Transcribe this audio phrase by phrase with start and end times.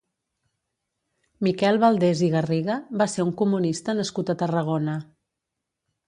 [1.47, 4.97] Miquel Valdés i Garriga va ser un comunista nascut a Tarragona.